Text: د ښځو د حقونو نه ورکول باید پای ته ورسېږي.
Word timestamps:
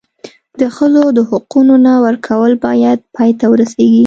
د 0.59 0.61
ښځو 0.75 1.03
د 1.17 1.19
حقونو 1.29 1.73
نه 1.85 1.93
ورکول 2.05 2.51
باید 2.65 2.99
پای 3.15 3.31
ته 3.39 3.45
ورسېږي. 3.51 3.99